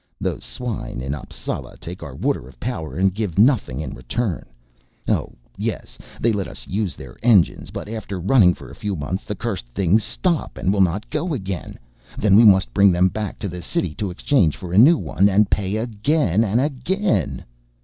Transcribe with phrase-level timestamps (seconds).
[0.19, 4.47] "Those swine in Appsala take our water of power and give nothing in return.
[5.07, 9.25] Oh yes, they let us use their engines, but after running for a few months
[9.25, 11.77] the cursed things stop and will not go again,
[12.17, 15.29] then we must bring them back to the city to exchange for a new one,
[15.29, 17.45] and pay again and again."